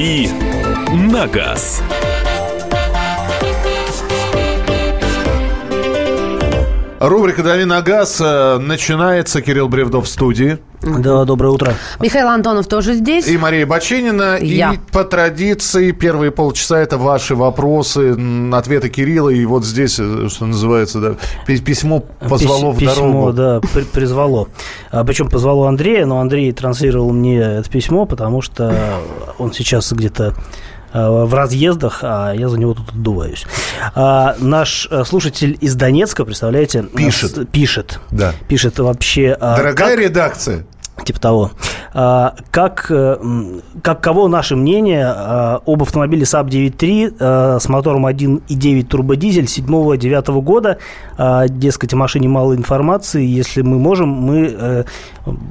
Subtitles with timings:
[0.00, 0.30] «Дави
[0.94, 1.82] на газ».
[7.00, 9.40] Рубрика «Дави на газ» э, начинается.
[9.40, 10.58] Кирилл Бревдов в студии.
[10.82, 11.72] Да, доброе утро.
[11.98, 13.26] Михаил Антонов тоже здесь.
[13.26, 14.36] И Мария Баченина.
[14.38, 14.74] Я.
[14.74, 18.14] И по традиции первые полчаса это ваши вопросы,
[18.52, 19.30] ответы Кирилла.
[19.30, 21.14] И вот здесь, э, что называется, да,
[21.46, 23.32] пи- письмо позвало Пис- в письмо, дорогу.
[23.32, 24.48] да, при- призвало.
[24.90, 28.74] А, причем позвало Андрея, но Андрей транслировал мне это письмо, потому что
[29.38, 30.34] он сейчас где-то
[30.92, 33.46] в разъездах, а я за него тут отдуваюсь.
[33.94, 37.50] А, наш э, слушатель из Донецка, представляете, Пишет.
[37.50, 38.00] пишет.
[38.10, 38.32] Да.
[38.48, 39.36] Пишет вообще...
[39.40, 40.66] а, Дорогая как- редакция,
[41.04, 41.50] Типа того.
[41.92, 43.16] А, как, э,
[43.82, 50.40] как кого наше мнение а, об автомобиле Saab 9.3 а, с мотором 1.9 турбодизель 7-9
[50.42, 50.78] года?
[51.48, 53.24] Дескать, о машине мало информации.
[53.24, 54.84] Если мы можем, мы э,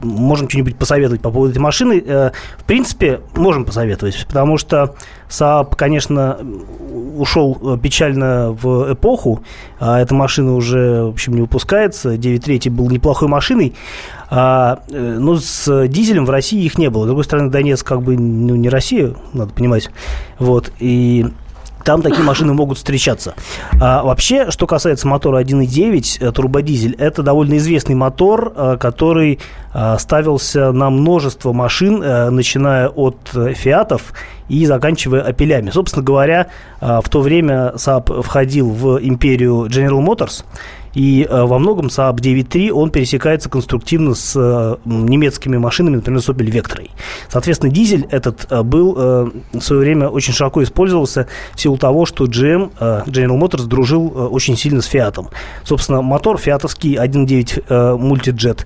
[0.01, 2.03] можем что-нибудь посоветовать по поводу этой машины.
[2.03, 4.95] Э, в принципе, можем посоветовать, потому что
[5.29, 6.39] Saab, конечно,
[7.15, 9.43] ушел печально в эпоху.
[9.79, 12.15] Эта машина уже, в общем, не выпускается.
[12.15, 13.75] 9.3 был неплохой машиной.
[14.29, 17.03] А, э, ну, с дизелем в России их не было.
[17.03, 19.89] С другой стороны, Донецк как бы ну, не Россия, надо понимать.
[20.37, 20.71] Вот.
[20.79, 21.25] И
[21.83, 23.33] там такие машины могут встречаться.
[23.81, 29.39] А вообще, что касается мотора 1.9 э, турбодизель, это довольно известный мотор, э, который
[29.99, 33.17] ставился на множество машин, начиная от
[33.53, 34.13] фиатов
[34.47, 35.69] и заканчивая опелями.
[35.69, 36.47] Собственно говоря,
[36.81, 40.43] в то время Saab входил в империю General Motors,
[40.93, 46.29] и э, во многом Saab 9.3 он пересекается конструктивно с э, немецкими машинами, например, с
[46.29, 46.89] Opel Vectra.
[47.29, 52.25] Соответственно, дизель этот э, был в свое время очень широко использовался в силу того, что
[52.25, 55.29] GM, General Motors, дружил очень сильно с Фиатом.
[55.63, 58.65] Собственно, мотор фиатовский 1.9 э, Multijet э,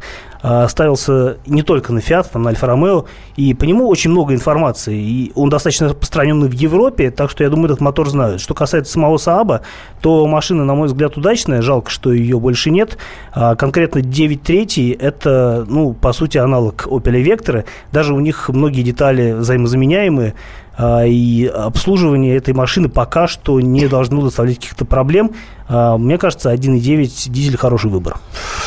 [0.68, 3.06] ставился не только на Fiat, там, на Альфа Ромео,
[3.38, 7.50] и по нему очень много информации, и он достаточно распространенный в Европе, так что я
[7.50, 8.42] думаю, этот мотор знают.
[8.42, 9.62] Что касается самого Сааба,
[10.02, 12.98] то машина, на мой взгляд, удачная, жалко, что ее больше нет.
[13.32, 19.32] А, конкретно 9.3 это, ну, по сути, аналог Opel Vectra, даже у них многие детали
[19.32, 20.34] взаимозаменяемые,
[20.80, 25.32] и обслуживание этой машины пока что не должно доставлять каких-то проблем.
[25.68, 28.18] А, Мне кажется, 1.9 дизель хороший выбор.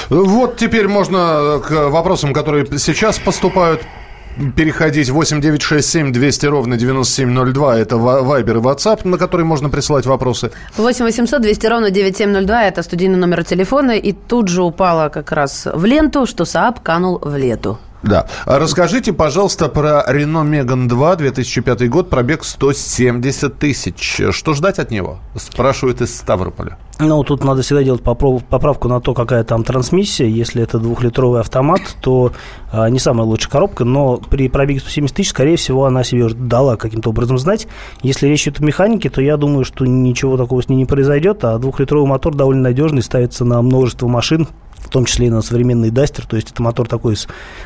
[0.09, 3.83] Вот теперь можно к вопросам, которые сейчас поступают,
[4.55, 7.79] переходить 8967 200 ровно 9702.
[7.79, 10.51] Это ва- Вайбер и WhatsApp, на который можно присылать вопросы.
[10.77, 13.93] 8 800 200 ровно 9702, это студийный номер телефона.
[13.93, 17.79] И тут же упала как раз в ленту, что Saab канул в лету.
[18.03, 18.27] Да.
[18.45, 24.21] А Расскажите, пожалуйста, про Renault Megane 2, 2005 год, пробег 170 тысяч.
[24.31, 25.19] Что ждать от него?
[25.35, 26.79] Спрашивают из Ставрополя.
[26.99, 30.27] Ну, тут надо всегда делать поправ- поправку на то, какая там трансмиссия.
[30.27, 32.33] Если это двухлитровый автомат, то
[32.73, 36.35] а, не самая лучшая коробка, но при пробеге 170 тысяч, скорее всего, она себе уже
[36.35, 37.69] дала каким-то образом знать.
[38.03, 41.45] Если речь идет о механике, то я думаю, что ничего такого с ней не произойдет,
[41.45, 44.49] а двухлитровый мотор довольно надежный, ставится на множество машин,
[44.87, 46.25] в том числе и на современный Дастер.
[46.27, 47.23] То есть это мотор такой с,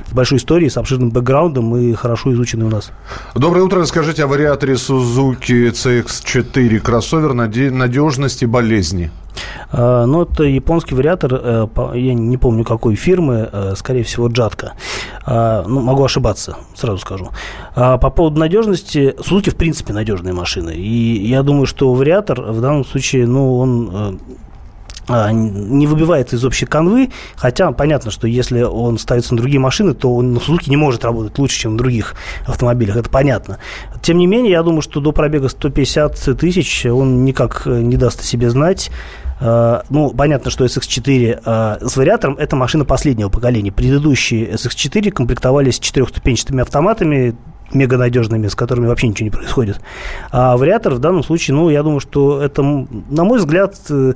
[0.09, 2.91] с большой историей, с обширным бэкграундом и хорошо изученный у нас.
[3.35, 3.81] Доброе утро.
[3.81, 9.11] Расскажите о вариаторе Suzuki CX-4 кроссовер, наде- надежности болезни.
[9.71, 14.73] А, Ну, это японский вариатор, э, я не помню какой фирмы, э, скорее всего, Джатка.
[15.25, 17.29] А, Ну, могу ошибаться, сразу скажу.
[17.77, 20.71] А По поводу надежности, Suzuki, в принципе, надежная машина.
[20.71, 24.13] И я думаю, что вариатор в данном случае, ну, он э,
[25.33, 30.15] не выбивается из общей канвы, хотя понятно, что если он ставится на другие машины, то
[30.15, 32.15] он на Suzuki не может работать лучше, чем на других
[32.47, 33.59] автомобилях, это понятно.
[34.03, 38.21] Тем не менее, я думаю, что до пробега 150 тысяч он никак э, не даст
[38.21, 38.91] о себе знать.
[39.41, 43.73] А, Ну, понятно, что SX4 а, с вариатором– это машина последнего поколения.
[43.73, 47.35] Предыдущие SX4 комплектовались четырехступенчатыми автоматами,
[47.73, 49.81] мега надежными, с которыми вообще ничего не происходит.
[50.31, 54.15] А вариатор в данном случае, ну, я думаю, что это, на мой взгляд, э,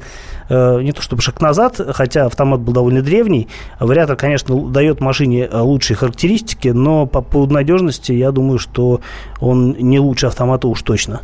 [0.49, 3.49] э, не то чтобы шаг назад, хотя автомат был довольно древний.
[3.81, 9.01] Вариатор, конечно, дает машине э, лучшие характеристики, но по поводу надежности, я думаю, что
[9.41, 11.21] он не лучше автомата уж точно.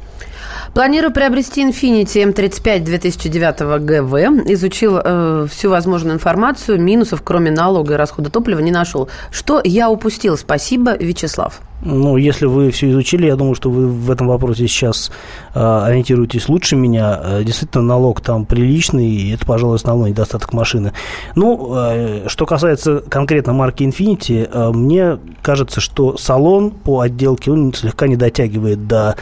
[0.74, 4.50] Планирую приобрести Infiniti M35 2009 ГВ.
[4.50, 6.80] Изучил э, всю возможную информацию.
[6.80, 9.08] Минусов, кроме налога и расхода топлива, не нашел.
[9.30, 10.36] Что я упустил?
[10.36, 11.60] Спасибо, Вячеслав.
[11.82, 15.10] Ну, если вы все изучили, я думаю, что вы в этом вопросе сейчас
[15.54, 17.20] э, ориентируетесь лучше меня.
[17.22, 20.92] Э, действительно, налог там приличный, и это, пожалуй, основной недостаток машины.
[21.36, 27.72] Ну, э, что касается конкретно марки Infiniti, э, мне кажется, что салон по отделке, он
[27.72, 29.16] слегка не дотягивает до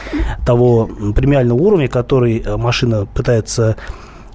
[0.45, 3.77] того премиального уровня, который э, машина пытается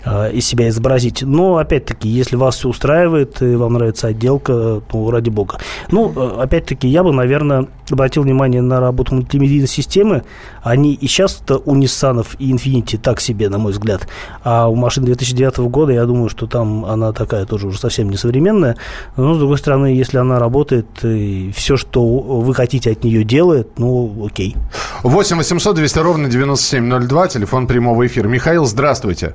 [0.04, 1.22] из себя изобразить.
[1.22, 5.58] Но, опять-таки, если вас все устраивает, и вам нравится отделка, то ради бога.
[5.90, 10.24] Ну, э, опять-таки, я бы, наверное, обратил внимание на работу мультимедийной системы.
[10.62, 14.08] Они и сейчас-то у Nissan и Infiniti так себе, на мой взгляд.
[14.42, 18.76] А у машин 2009 года, я думаю, что там она такая тоже уже совсем несовременная.
[19.16, 23.78] Но, с другой стороны, если она работает, и все, что вы хотите от нее делает,
[23.78, 24.56] ну, окей.
[25.02, 28.28] 8 800 200 ровно 9702, телефон прямого эфира.
[28.28, 29.34] Михаил, здравствуйте.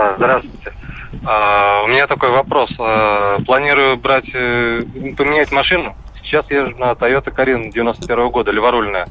[0.00, 0.72] Да, здравствуйте.
[1.26, 2.70] А, у меня такой вопрос.
[2.78, 4.82] А, планирую брать, э,
[5.16, 5.94] поменять машину.
[6.22, 9.08] Сейчас езжу на Toyota Carina 91 года, леворульная.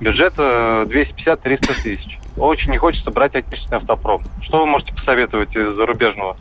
[0.00, 2.18] Бюджет 250-300 тысяч.
[2.38, 4.22] Очень не хочется брать отечественный автопром.
[4.42, 6.36] Что вы можете посоветовать из зарубежного?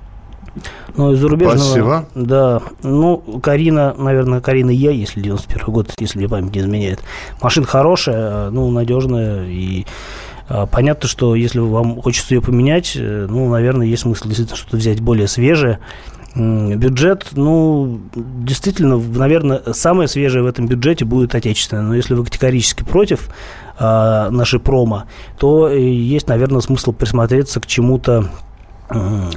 [0.95, 1.57] Ну, из зарубежного...
[1.57, 2.05] Спасибо.
[2.15, 2.61] Да.
[2.83, 7.03] Ну, Карина, наверное, Карина Я, если 91 год, если мне память не изменяет.
[7.41, 9.85] Машина хорошая, ну, надежная и
[10.71, 15.01] Понятно, что если вам хочется ее поменять, э, ну, наверное, есть смысл действительно что-то взять
[15.01, 15.79] более свежее.
[16.35, 21.83] Бюджет, ну, действительно, наверное, самое свежее в этом бюджете будет отечественное.
[21.83, 23.29] Но если вы категорически против
[23.79, 25.05] э, нашей промо,
[25.39, 28.29] то есть, наверное, смысл присмотреться к чему-то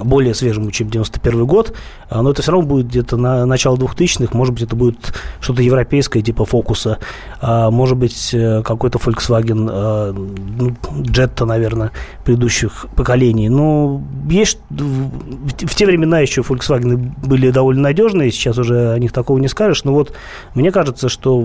[0.01, 1.75] более свежему, чем 91 год,
[2.09, 5.63] а, но это все равно будет где-то на начало 2000-х, может быть, это будет что-то
[5.63, 6.99] европейское, типа Фокуса,
[7.41, 11.93] а, может быть, э, какой-то Volkswagen а, ну, Jetta, наверное,
[12.25, 13.49] предыдущих поколений.
[13.49, 19.39] Но есть в те времена еще Volkswagen были довольно надежные, сейчас уже о них такого
[19.39, 20.13] не скажешь, но вот
[20.55, 21.41] мне кажется, что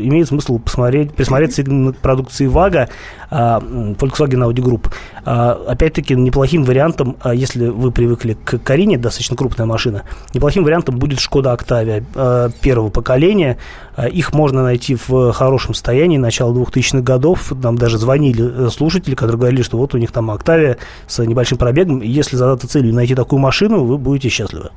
[0.00, 2.88] имеет смысл посмотреть, присмотреться именно к продукции ВАГа
[3.30, 4.92] Volkswagen Audi Group.
[5.24, 10.02] Опять-таки, неплохим вариантом, если вы привыкли к Карине, достаточно крупная машина,
[10.32, 13.58] неплохим вариантом будет Шкода Октавия э, первого поколения.
[13.96, 17.52] Э, их можно найти в хорошем состоянии начала 2000-х годов.
[17.52, 21.58] Нам даже звонили э, слушатели, которые говорили, что вот у них там Октавия с небольшим
[21.58, 22.00] пробегом.
[22.00, 24.70] Если задаться целью найти такую машину, вы будете счастливы.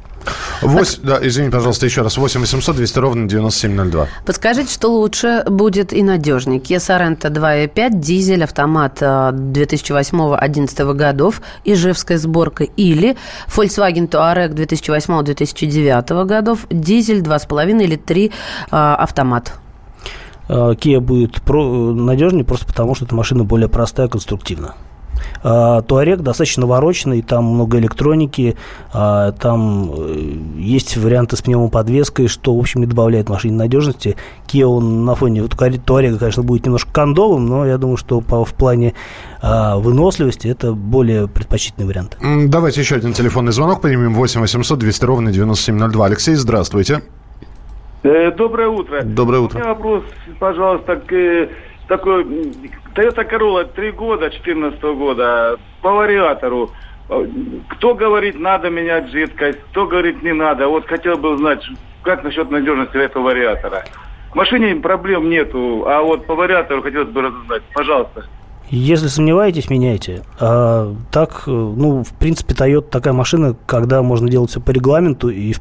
[0.62, 2.18] 8, да, извини, пожалуйста, еще раз.
[2.18, 4.08] 8 800 200 ровно 9702.
[4.26, 6.60] Подскажите, что лучше будет и надежнее.
[6.60, 13.16] Kia Sorento 2.5, дизель, автомат 2008-2011 годов, ижевская сборка или
[13.48, 18.32] Volkswagen Touareg 2008-2009 годов, дизель 2,5 или 3
[18.72, 19.54] автомат.
[20.50, 24.76] Kia будет про- надежнее просто потому, что эта машина более простая, конструктивна.
[25.44, 28.58] А, Туарек достаточно ворочный, там много электроники,
[28.94, 34.16] а, там э, есть варианты с пневмоподвеской, что, в общем, не добавляет машине надежности.
[34.48, 38.46] Kia, он на фоне вот, Туарега, конечно, будет немножко кондовым, но я думаю, что по,
[38.46, 38.94] в плане
[39.42, 42.18] выносливости это более предпочтительный вариант.
[42.48, 44.16] Давайте еще один телефонный звонок примем.
[44.16, 46.06] 8 800 200 ровно 9702.
[46.06, 47.02] Алексей, здравствуйте.
[48.04, 49.02] Э, доброе утро.
[49.04, 49.58] Доброе утро.
[49.58, 50.04] У меня вопрос,
[50.40, 51.50] пожалуйста, к
[51.88, 52.24] такой
[52.98, 56.72] Toyota Corolla 3 года, 2014 года, по вариатору.
[57.70, 60.68] Кто говорит, надо менять жидкость, кто говорит, не надо.
[60.68, 61.64] Вот хотел бы узнать,
[62.02, 63.86] как насчет надежности этого вариатора.
[64.32, 67.62] В машине проблем нету, а вот по вариатору хотелось бы разузнать.
[67.74, 68.26] Пожалуйста.
[68.70, 70.24] Если сомневаетесь, меняйте.
[70.40, 75.54] А, так, ну, в принципе, Toyota такая машина, когда можно делать все по регламенту и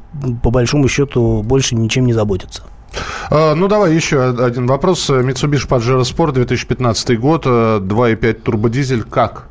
[0.43, 2.65] по большому счету больше ничем не заботиться.
[3.31, 5.11] А, ну, давай еще один вопрос.
[5.11, 9.03] Mitsubishi Pajero Sport 2015 год, 2.5 э, турбодизель.
[9.03, 9.49] Как?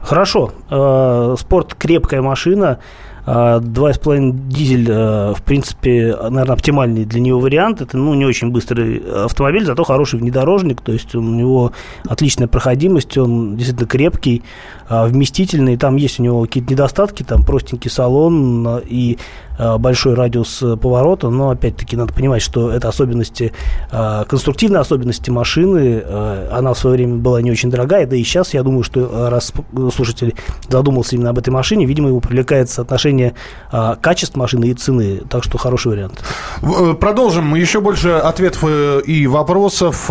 [0.00, 0.52] Хорошо.
[0.70, 2.78] Э, спорт крепкая машина.
[3.24, 7.80] 2,5 э, дизель, в принципе, наверное, оптимальный для него вариант.
[7.80, 11.70] Это, ну, не очень быстрый автомобиль, зато хороший внедорожник, то есть у него
[12.04, 14.42] отличная проходимость, он действительно крепкий,
[14.90, 15.76] вместительный.
[15.76, 19.18] Там есть у него какие-то недостатки, там простенький салон и
[19.51, 23.52] Э, большой радиус э, поворота, но опять-таки надо понимать, что это особенности,
[23.90, 26.02] э, конструктивные особенности машины,
[26.50, 29.52] она в свое время была не очень дорогая, да и сейчас, я думаю, что раз
[29.94, 30.34] слушатель
[30.68, 33.34] задумался именно об этой машине, видимо, его привлекает соотношение
[34.00, 36.22] качества машины и цены, так что хороший вариант.
[37.00, 37.54] Продолжим.
[37.54, 40.10] Еще больше ответов и вопросов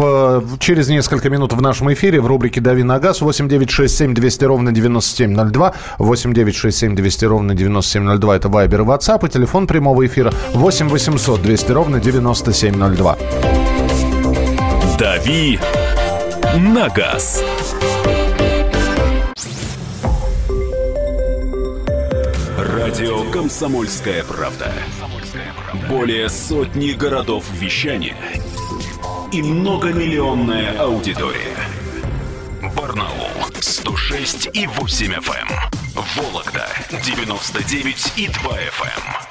[0.60, 5.74] через несколько минут в нашем эфире в рубрике «Дави на газ» 8967 200 ровно 9702
[5.98, 12.00] 8967 200 ровно 9702 это Вайбер и WhatsApp телефон прямого эфира 8 800 200 ровно
[12.00, 13.18] 9702.
[15.00, 15.60] «Дави
[16.58, 17.44] на газ».
[22.56, 24.72] Радио «Комсомольская правда».
[25.90, 28.16] Более сотни городов вещания
[29.32, 31.58] и многомиллионная аудитория.
[32.76, 35.72] Барнаул 106 и 8 FM.
[36.16, 36.68] Вологда
[37.04, 39.31] 99 и 2 FM.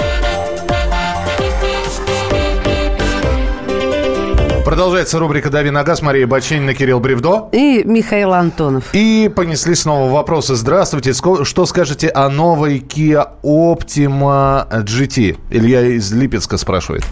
[4.65, 6.03] Продолжается рубрика «Дави на газ».
[6.03, 7.49] Мария Бачинина, Кирилл Бревдо.
[7.51, 8.93] И Михаил Антонов.
[8.93, 10.55] И понесли снова вопросы.
[10.55, 11.13] Здравствуйте.
[11.13, 15.37] Что скажете о новой Kia Optima GT?
[15.49, 17.03] Илья из Липецка спрашивает.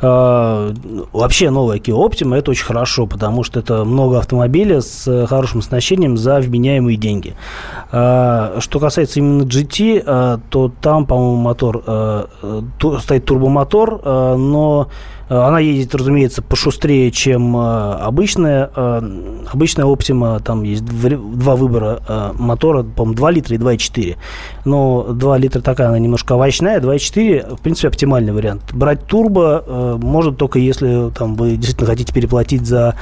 [0.00, 0.72] А,
[1.12, 6.16] вообще новая Kia Optima это очень хорошо, потому что это много автомобилей с хорошим оснащением
[6.16, 7.34] за вменяемые деньги.
[7.92, 11.82] А, что касается именно GT, а, то там, по-моему, мотор
[13.00, 18.70] стоит турбомотор, но Э, она едет, разумеется, пошустрее, чем э, обычная.
[18.74, 19.00] Э,
[19.52, 22.00] обычная Optima, там есть два выбора
[22.34, 24.16] мотора, по-моему, 2 литра и 2,4.
[24.64, 28.62] Но 2 литра такая, она немножко овощная, 2,4, в принципе, оптимальный вариант.
[28.72, 32.94] Брать турбо может только если там, вы действительно хотите переплатить за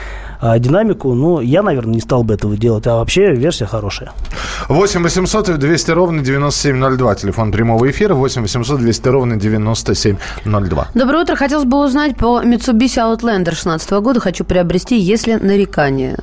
[0.59, 1.15] динамику.
[1.15, 4.13] Ну, я, наверное, не стал бы этого делать, а вообще версия хорошая.
[4.69, 10.89] 8 800 200 ровно 9702, телефон прямого эфира, 8 800 200 ровно 9702.
[10.95, 16.17] Доброе утро, хотелось бы узнать по Mitsubishi Outlander 16 года хочу приобрести, если нарекания.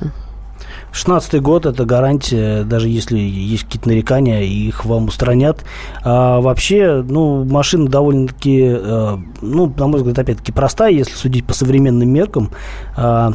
[0.92, 5.64] 16 год– это гарантия, даже если есть какие-то нарекания, их вам устранят.
[6.04, 11.52] А вообще, ну, машина довольно-таки, э, ну, на мой взгляд, опять-таки простая, если судить по
[11.52, 12.50] современным меркам.
[12.96, 13.32] А,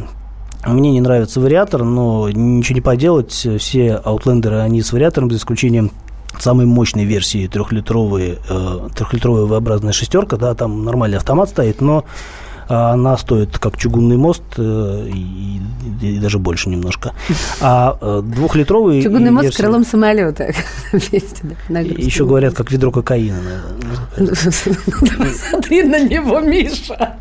[0.66, 3.32] мне не нравится вариатор, но ничего не поделать.
[3.32, 5.90] Все Outlander, они с вариатором, за исключением
[6.38, 12.04] самой мощной версии трехлитровой, э, трехлитровая V-образная шестерка, да, там нормальный автомат стоит, но
[12.70, 15.60] а она стоит как чугунный мост э, и,
[16.00, 17.14] и, даже больше немножко.
[17.60, 19.02] А э, двухлитровый...
[19.02, 20.52] Чугунный мост с крылом самолета.
[20.92, 23.40] Еще говорят, как ведро кокаина.
[24.16, 27.16] Смотри на него, Миша.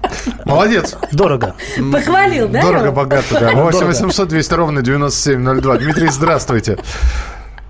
[0.46, 0.96] Молодец.
[1.12, 1.56] Дорого.
[1.92, 2.62] Похвалил, да?
[2.62, 3.52] Дорого, богато, да.
[3.52, 5.78] 8 800 200 ровно 9702.
[5.80, 6.78] Дмитрий, здравствуйте.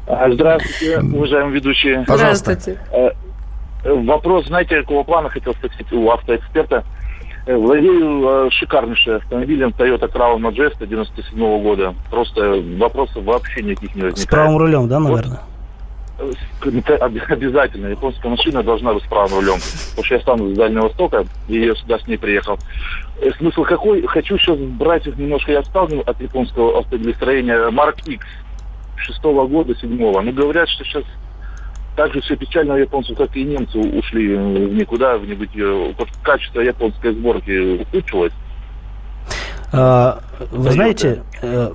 [0.05, 2.03] Здравствуйте, уважаемые ведущие.
[2.05, 2.77] Здравствуйте.
[2.91, 3.11] Э,
[3.85, 6.83] вопрос, знаете, какого плана хотел спросить у автоэксперта.
[7.45, 11.95] Э, владею э, шикарнейшим автомобилем Toyota Crown Majesta 97 -го года.
[12.09, 14.17] Просто вопросов вообще никаких не возникает.
[14.17, 15.41] С правым рулем, да, наверное?
[16.19, 16.35] Вот,
[17.29, 17.87] обязательно.
[17.87, 19.57] Японская машина должна быть с правым рулем.
[19.89, 22.59] Потому что я сам с Дальнего Востока, и я сюда с ней приехал.
[23.21, 24.05] Э, смысл какой?
[24.05, 28.25] Хочу сейчас брать их немножко, я отстал от японского автомобилестроения Mark X
[28.97, 30.21] шестого года, седьмого.
[30.21, 31.03] Ну, говорят, что сейчас
[31.99, 35.93] так же все печально японцев, как и немцы ушли в никуда, в небытие.
[35.97, 38.31] Вот качество японской сборки ухудшилось.
[39.73, 41.69] А, вы знаете, э,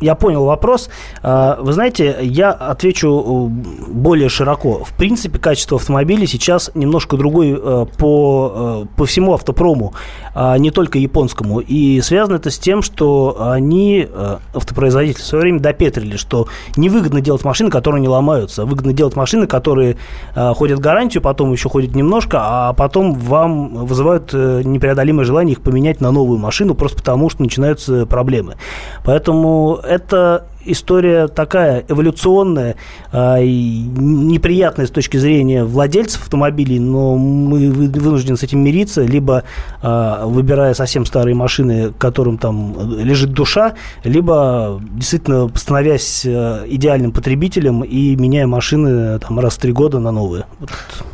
[0.00, 0.88] я понял вопрос.
[1.22, 4.84] А, вы знаете, я отвечу э, более широко.
[4.84, 9.94] В принципе, качество автомобиля сейчас немножко другое э, по, э, по всему автопрому,
[10.34, 11.60] а не только японскому.
[11.60, 14.08] И связано это с тем, что они,
[14.54, 18.64] автопроизводители, в свое время допетрили, что невыгодно делать машины, которые не ломаются.
[18.64, 19.96] Выгодно делать машины, которые
[20.34, 26.10] ходят гарантию, потом еще ходят немножко, а потом вам вызывают непреодолимое желание их поменять на
[26.10, 28.56] новую машину, просто потому что начинаются проблемы.
[29.04, 32.76] Поэтому это история такая эволюционная
[33.12, 39.44] э, и неприятная с точки зрения владельцев автомобилей, но мы вынуждены с этим мириться, либо
[39.82, 47.82] э, выбирая совсем старые машины, которым там лежит душа, либо действительно становясь э, идеальным потребителем
[47.82, 50.46] и меняя машины там, раз в три года на новые.
[50.60, 50.70] Вот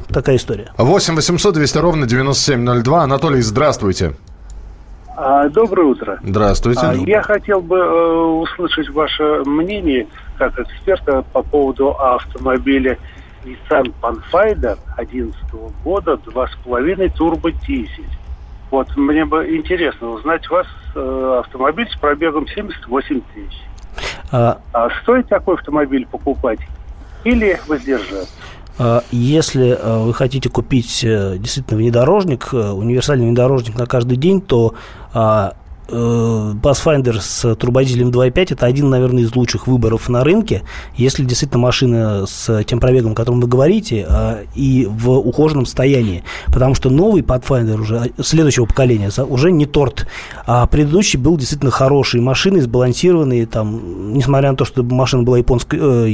[0.09, 0.73] такая история.
[0.79, 3.03] 8 800 200 ровно 9702.
[3.03, 4.15] Анатолий, здравствуйте.
[5.17, 6.19] А, доброе утро.
[6.23, 6.81] Здравствуйте.
[6.83, 10.07] А, я хотел бы э, услышать ваше мнение
[10.39, 12.99] как эксперта по поводу автомобиля
[13.45, 15.35] Nissan Pathfinder 2011
[15.85, 18.07] года 2,5 турбо-дизель.
[18.71, 23.61] Вот мне бы интересно узнать у вас э, автомобиль с пробегом 78 тысяч.
[24.31, 24.59] А...
[24.73, 26.61] а стоит такой автомобиль покупать
[27.25, 28.33] или воздержаться?
[28.79, 34.41] А, если а, вы хотите купить э, действительно внедорожник, э, универсальный внедорожник на каждый день,
[34.41, 34.75] то
[35.13, 35.55] а,
[35.93, 40.63] Pathfinder с турбодизелем 2.5 это один, наверное, из лучших выборов на рынке.
[40.97, 46.25] Если действительно машина с тем пробегом, о котором вы говорите, а, и в ухоженном состоянии.
[46.47, 50.07] Потому что новый Pathfinder уже следующего поколения уже не торт.
[50.47, 53.47] А предыдущий был действительно хороший машиной, сбалансированный.
[53.47, 56.09] Там, несмотря на то, что машина была японской, э,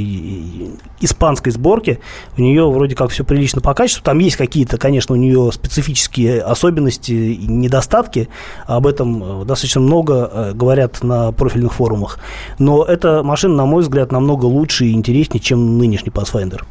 [1.01, 1.99] испанской сборки,
[2.37, 4.03] у нее вроде как все прилично по качеству.
[4.03, 8.29] Там есть какие-то, конечно, у нее специфические особенности и недостатки.
[8.65, 12.17] Об этом достаточно достаточно много э, говорят на профильных форумах.
[12.57, 16.61] Но эта машина, на мой взгляд, намного лучше и интереснее, чем нынешний Pathfinder.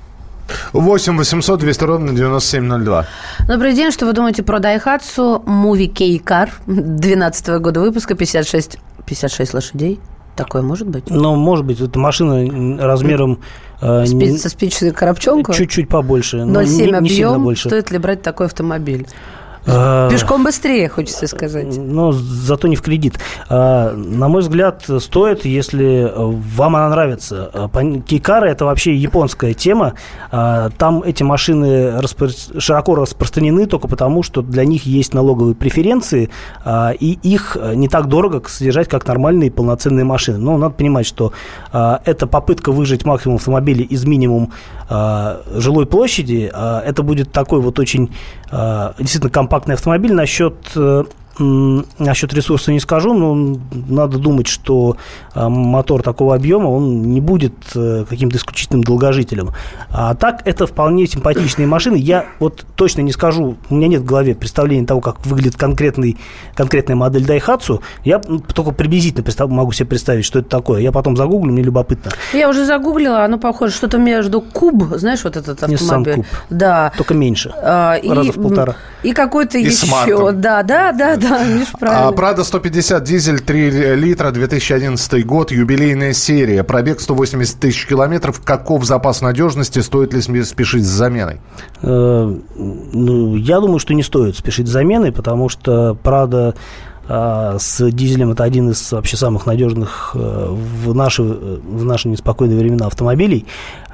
[0.72, 3.06] 8 800 200 ровно 9702.
[3.46, 3.90] Добрый день.
[3.92, 10.00] Что вы думаете про Daihatsu Movie K Car 12 года выпуска, 56, 56 лошадей?
[10.36, 11.10] Такое может быть?
[11.10, 13.40] Но, может быть, это машина размером...
[13.82, 15.52] э, Спи- Со спичечной коробчонку?
[15.52, 16.44] Чуть-чуть побольше.
[16.44, 17.42] но 0,7 не, не сильно объем.
[17.44, 17.68] больше.
[17.68, 19.06] Стоит ли брать такой автомобиль?
[19.68, 21.76] Э, Пешком быстрее, хочется сказать.
[21.76, 23.18] Но зато не в кредит.
[23.48, 27.50] А, На мой взгляд, стоит, если вам она нравится.
[27.52, 27.68] А,
[28.00, 29.94] Кейкары– это вообще японская тема.
[30.30, 36.30] А, Там эти машины распро- широко распространены только потому, что для них есть налоговые преференции,
[36.64, 40.38] а, и их не так дорого содержать, как нормальные полноценные машины.
[40.38, 41.32] Но надо понимать, что
[41.72, 44.52] а, это попытка выжать максимум автомобилей из минимум
[44.88, 46.50] а, жилой площади.
[46.54, 48.14] А, Это будет такой вот очень
[48.50, 50.12] а, действительно компактный автомобиль.
[50.12, 51.04] Насчет э,
[51.38, 54.96] Насчет ресурса не скажу, но надо думать, что
[55.34, 59.50] а, мотор такого объема, он не будет э, каким-то исключительным долгожителем.
[59.90, 61.96] А так, это вполне симпатичные машины.
[61.96, 66.16] Я вот точно не скажу, у меня нет в голове представления того, как выглядит конкретный,
[66.54, 67.80] конкретная модель Daihatsu.
[68.04, 70.80] Я только приблизительно представ- могу себе представить, что это такое.
[70.80, 72.10] Я потом загуглю, мне любопытно.
[72.32, 76.14] Я уже загуглила, оно похоже что-то между куб, знаешь, вот этот Nissan автомобиль.
[76.14, 76.26] Куб.
[76.50, 76.92] Да.
[76.96, 77.52] Только меньше.
[77.62, 78.74] А, и, Раза в полтора.
[79.02, 79.86] И какой-то И еще.
[79.86, 80.40] смартом.
[80.40, 82.12] Да, да, да, да, Миш, А правильно.
[82.12, 88.40] Прада 150 дизель 3 литра 2011 год, юбилейная серия, пробег 180 тысяч километров.
[88.44, 91.40] Каков запас надежности, стоит ли спешить с заменой?
[91.82, 96.54] Э, Ну, я думаю, что не стоит спешить с заменой, потому что Прада
[97.10, 100.48] а, с дизелем это один из вообще самых надежных э,
[100.84, 103.46] в наши, э, в наши неспокойные времена автомобилей.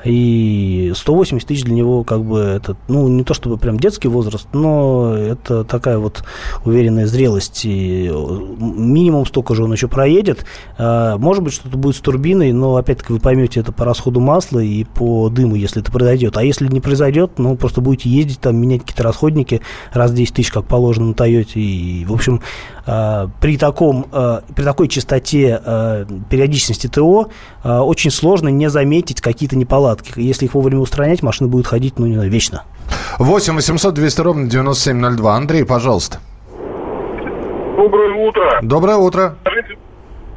[0.04, 4.46] И 180 тысяч для него как бы это, ну, не то чтобы прям детский возраст,
[4.52, 6.24] но это такая вот
[6.64, 7.62] уверенная зрелость.
[7.64, 10.44] И минимум столько же он еще проедет.
[10.76, 14.58] А, Может быть, что-то будет с турбиной, но опять-таки вы поймете это по расходу масла
[14.58, 16.36] и по дыму, если это произойдет.
[16.36, 20.34] А если не произойдет, ну, просто будете ездить там, менять какие-то расходники раз в 10
[20.34, 21.60] тысяч, как положено на Тойоте.
[21.60, 22.42] И, в общем,
[22.86, 25.62] а, при, таком, а, при такой частоте
[26.28, 27.28] периодичности ТО
[27.64, 29.93] очень сложно не заметить какие-то неполадки.
[30.16, 32.64] Если их вовремя устранять, машина будет ходить, ну, не знаю, вечно.
[33.18, 35.36] 8 800 200 ровно 9702.
[35.36, 36.18] Андрей, пожалуйста.
[37.76, 38.60] Доброе утро.
[38.62, 39.36] Доброе утро.
[39.42, 39.76] Скажите,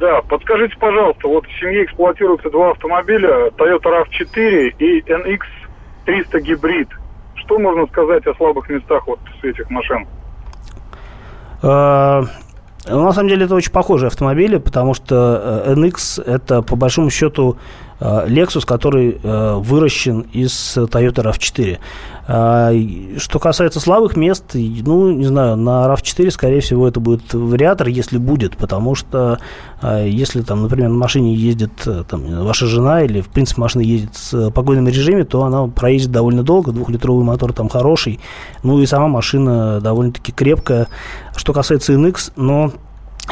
[0.00, 5.40] да, подскажите, пожалуйста, вот в семье эксплуатируются два автомобиля, Toyota RAV4 и NX
[6.04, 6.88] 300 гибрид.
[7.34, 10.06] Что можно сказать о слабых местах вот с этих машин?
[11.62, 12.22] Э,
[12.86, 17.10] ну, На самом деле это очень похожие автомобили, потому что э, NX это по большому
[17.10, 21.78] счету э, Lexus, который э, выращен из Toyota RAV4.
[22.30, 27.32] А, и Что касается слабых мест, ну, не знаю, на RAV4, скорее всего, это будет
[27.32, 29.38] вариатор, если будет, потому что
[29.80, 33.80] э, если там, например, на машине ездит э, там, ваша жена или, в принципе, машина
[33.80, 38.20] ездит с э, погодным режиме, то она проедет довольно долго, двухлитровый мотор там хороший,
[38.62, 40.88] ну и сама машина довольно-таки крепкая.
[41.34, 42.72] Что касается NX, но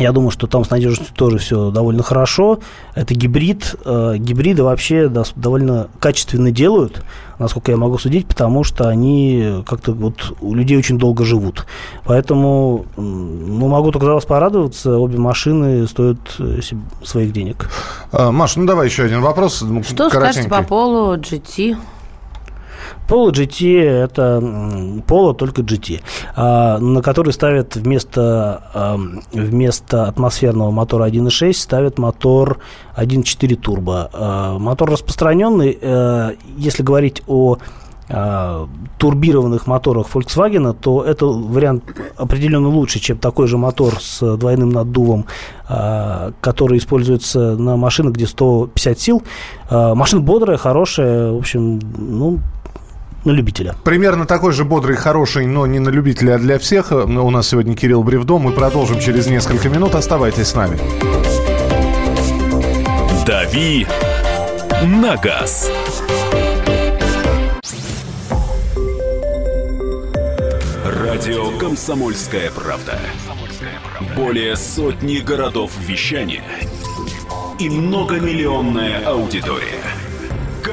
[0.01, 2.61] я думаю, что там с надежностью тоже все довольно хорошо.
[2.95, 3.75] Это гибрид.
[3.85, 7.03] Э, Гибриды вообще довольно качественно делают,
[7.39, 11.67] насколько я могу судить, потому что они как-то вот у людей очень долго живут.
[12.05, 14.99] Поэтому, ну, могу только за вас порадоваться.
[14.99, 16.61] Обе машины стоят э,
[17.03, 17.69] своих денег.
[18.13, 19.65] А, Маш, ну давай еще один вопрос.
[19.89, 21.77] Что скажете по полу GT?
[23.09, 24.39] Polo GT это
[25.07, 26.01] Polo только GT,
[26.35, 32.59] а, на который ставят вместо, ам, вместо атмосферного мотора 1.6 ставят мотор
[32.97, 34.11] 1.4 турбо.
[34.13, 37.59] А, Мотор распространенный, э, если говорить о
[38.09, 38.69] а,
[38.99, 41.83] турбированных моторах Volkswagen, то это вариант
[42.17, 45.27] определенно лучше, чем такой же мотор с двойным наддувом,
[45.69, 49.23] а, который используется на машинах, где 150 сил.
[49.69, 52.39] А, Машина бодрая, хорошая, в общем, ну,
[53.27, 53.75] на любителя.
[53.85, 56.93] Примерно такой же бодрый, хороший, но не на любителя, а для всех.
[56.93, 58.39] У нас сегодня Кирилл Бревдо.
[58.39, 59.95] Мы продолжим через несколько минут.
[59.95, 60.79] Оставайтесь с нами.
[63.27, 63.87] «Дави
[64.85, 65.71] на газ».
[70.85, 72.99] Радио «Комсомольская правда».
[74.15, 76.45] Более сотни городов вещания
[77.59, 79.83] и многомиллионная аудитория.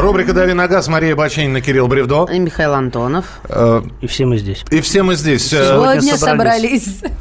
[0.00, 0.88] Рубрика «Дави на газ».
[0.88, 2.26] Мария Баченина, Кирилл Бревдо.
[2.32, 3.24] И Михаил Антонов.
[3.48, 4.64] Э, И все мы здесь.
[4.70, 5.52] И все мы здесь.
[5.52, 6.84] Э, Сегодня собрались.
[6.84, 7.12] собрались.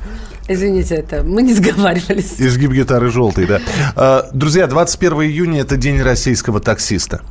[0.48, 2.36] Извините, это мы не сговаривались.
[2.40, 3.60] Изгиб гитары желтый, да.
[3.96, 7.22] А, Друзья, 21 июня– это День российского таксиста.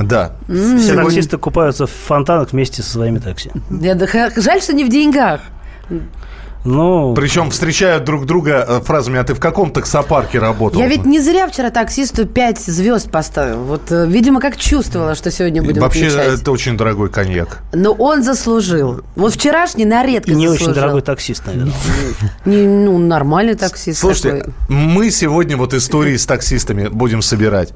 [0.00, 0.32] Да.
[0.48, 3.50] Все таксисты купаются в фонтанах вместе со своими такси.
[3.70, 5.40] Я да- ха- Жаль, что не в деньгах.
[6.66, 11.04] Ну, Причем встречают друг друга э, фразами «А ты в каком таксопарке работал?» Я ведь
[11.06, 13.62] не зря вчера таксисту 5 звезд поставил.
[13.64, 16.40] Вот, э, видимо, как чувствовала, что сегодня будем Вообще, отмечать.
[16.40, 17.58] это очень дорогой коньяк.
[17.72, 19.02] Но он заслужил.
[19.14, 20.70] Вот вчерашний на и редкость не заслужил.
[20.72, 21.72] очень дорогой таксист, наверное.
[22.44, 24.52] Не, ну, нормальный таксист Слушайте, такой.
[24.68, 27.72] мы сегодня вот истории с таксистами будем собирать.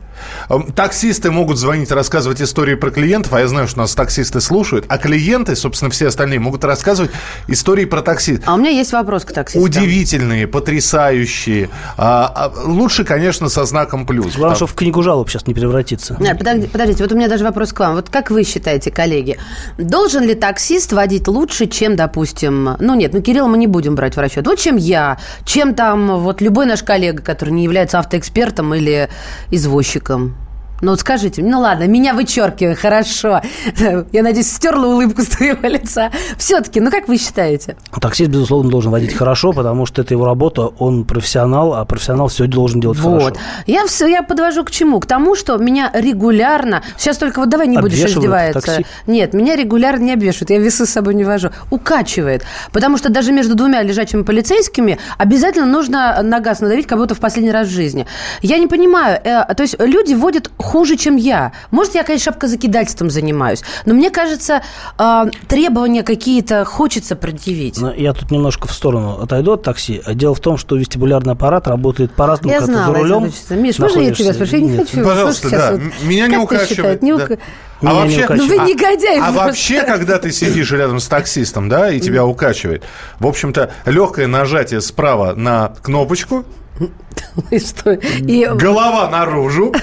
[0.48, 4.84] Эм, Таксисты могут звонить, рассказывать истории про клиентов, а я знаю, что нас таксисты слушают,
[4.88, 7.10] а клиенты, собственно, все остальные могут рассказывать
[7.48, 8.40] истории про такси.
[8.46, 9.62] А у меня есть вопрос к таксистам.
[9.62, 11.70] Удивительные, потрясающие.
[11.96, 14.36] А, а, лучше, конечно, со знаком плюс.
[14.36, 16.16] Главное, чтобы в книгу жалоб сейчас не превратиться.
[16.20, 17.94] Нет, подожди- подождите, вот у меня даже вопрос к вам.
[17.94, 19.38] Вот как вы считаете, коллеги,
[19.78, 24.16] должен ли таксист водить лучше, чем, допустим, ну нет, ну Кирилла мы не будем брать
[24.16, 28.74] в расчет, вот чем я, чем там вот любой наш коллега, который не является автоэкспертом
[28.74, 29.08] или
[29.50, 30.36] извозчиком?
[30.80, 33.40] Ну вот скажите, ну ладно, меня вычеркивай, хорошо.
[34.12, 36.10] Я надеюсь, стерла улыбку с твоего лица.
[36.38, 37.76] Все-таки, ну как вы считаете?
[38.00, 42.46] Таксист, безусловно, должен водить хорошо, потому что это его работа, он профессионал, а профессионал все
[42.46, 43.36] делдолжен делать Вот.
[43.36, 43.40] хорошо.
[43.66, 45.00] Я, все, я подвожу к чему?
[45.00, 46.82] К тому, что меня регулярно...
[46.96, 48.60] Сейчас только вот давай не будешь издеваться.
[48.60, 48.86] такси?
[49.06, 50.50] Нет, меня регулярно не обвешивают.
[50.50, 51.50] Я весы с собой не вожу.
[51.70, 52.44] Укачивает.
[52.72, 57.20] Потому что даже между двумя лежачими полицейскими обязательно нужно на газ надавить, как будто в
[57.20, 58.06] последний раз в жизни.
[58.42, 59.20] Я не понимаю.
[59.22, 61.52] э, то есть люди водят хуже, чем я.
[61.72, 63.62] Может, я, конечно, шапкозакидательством занимаюсь.
[63.86, 64.62] Но мне кажется,
[64.98, 67.78] э, требования какие-то хочется предъявить.
[67.80, 70.00] Но я тут немножко в сторону отойду от такси.
[70.14, 73.32] Дело в том, что вестибулярный аппарат работает по-разному, Я когда знала, ты за рулем.
[73.50, 74.56] Миш, можно я тебя спрошу?
[74.56, 74.88] Я не нет.
[74.90, 75.04] хочу.
[75.04, 75.72] Пожалуйста, Слушай, да.
[75.72, 76.68] вот Меня не укачивает.
[76.70, 77.24] считаешь, не да.
[77.24, 77.38] ука-
[77.82, 78.40] А Меня не вообще, укачивает.
[78.40, 79.44] Ну вы а- негодяй А, просто.
[79.44, 82.84] вообще, когда ты сидишь рядом с таксистом, да, и тебя укачивает,
[83.18, 86.44] в общем-то, легкое нажатие справа на кнопочку,
[87.50, 87.92] И что?
[87.92, 88.46] И...
[88.46, 89.72] голова наружу.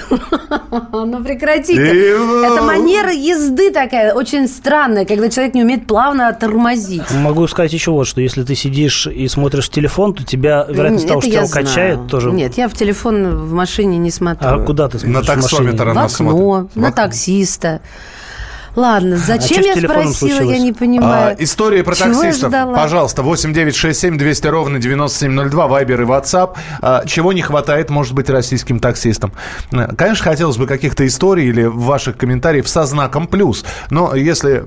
[0.92, 1.74] Ну прекратите.
[1.74, 7.10] И- Это манера езды такая, очень странная, когда человек не умеет плавно тормозить.
[7.12, 11.08] Могу сказать еще вот, что если ты сидишь и смотришь в телефон, то тебя, вероятность
[11.08, 12.08] того, что тебя укачает, знаю.
[12.08, 12.30] тоже...
[12.32, 14.48] Нет, я в телефон в машине не смотрю.
[14.48, 15.42] А куда ты смотришь На в машине?
[15.42, 16.76] таксометр В она окно, смотрит.
[16.76, 17.80] на таксиста.
[18.78, 20.56] Ладно, зачем А чё с я спросила, случилось?
[20.56, 21.36] я не А, понимаю.
[21.42, 22.50] истории про Чего таксистов.
[22.50, 22.76] ждала?
[22.76, 26.54] Пожалуйста, 8 9 6 7 200 ровно 9702, Вайбер и WhatsApp.
[26.80, 29.32] А, чего не хватает, может быть, российским таксистам?
[29.96, 33.64] Конечно, хотелось бы каких-то историй или ваших комментариев со знаком плюс.
[33.90, 34.62] Но если,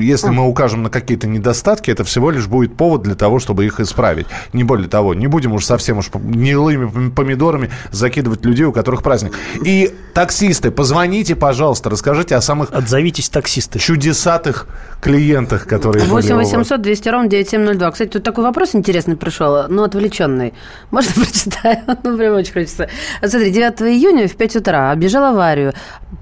[0.00, 3.80] если мы укажем на какие-то недостатки, это всего лишь будет повод для того, чтобы их
[3.80, 4.26] исправить.
[4.52, 9.32] Не более того, не будем уж совсем уж гнилыми помидорами закидывать людей, у которых праздник.
[9.64, 13.78] И таксисты, позвоните, пожалуйста, расскажите о самых Отзовитесь, таксисты.
[13.78, 14.66] чудесатых
[15.00, 16.46] клиентах, которые были 8 у вас.
[16.52, 17.90] 800 200 ровно 9702.
[17.90, 20.54] Кстати, тут такой вопрос интересный пришел, но отвлеченный.
[20.90, 21.78] Можно прочитаю?
[22.04, 22.88] Ну, прям очень хочется.
[23.24, 25.72] Смотри, 9 июня в 5 утра оббежал аварию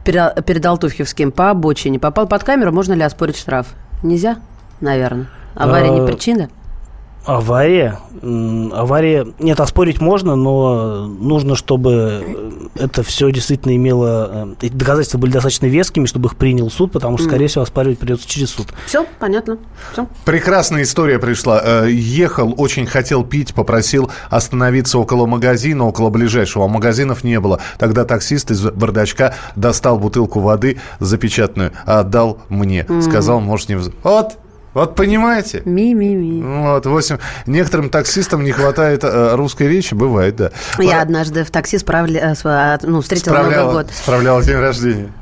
[0.05, 1.99] перед, Алтуфьевским по обочине.
[1.99, 3.69] Попал под камеру, можно ли оспорить штраф?
[4.03, 4.39] Нельзя?
[4.81, 5.27] Наверное.
[5.55, 6.51] Авария не Э, причина?
[7.27, 7.99] Авария.
[8.23, 9.27] Авария.
[9.41, 12.23] Нет, оспорить можно, но нужно, чтобы
[12.77, 14.55] э, это все действительно имело...
[14.61, 17.99] э, Эти доказательства были достаточно вескими, чтобы их принял суд, потому что, скорее всего, оспаривать
[17.99, 18.69] придется через суд.
[18.87, 19.59] Все, понятно.
[19.93, 20.07] Все.
[20.25, 21.61] Прекрасная история пришла.
[21.63, 26.65] Э, Ехал, очень хотел пить, попросил остановиться около магазина, около ближайшего.
[26.65, 27.61] А магазинов не было.
[27.79, 32.87] Тогда таксист из бардачка достал бутылку воды запечатанную, а отдал мне.
[33.03, 33.75] Сказал, может, не...
[33.75, 34.39] вз- Вот,
[34.77, 35.63] вот понимаете?
[35.65, 36.43] Ми-ми-ми.
[36.43, 37.17] Вот, восемь.
[37.47, 40.51] Некоторым таксистам не хватает э, русской речи, бывает, да.
[40.79, 42.35] Я однажды в такси справля...
[42.35, 43.93] э, а, ну, встретила Справляла, Новый год.
[43.95, 45.13] справляла день рождения.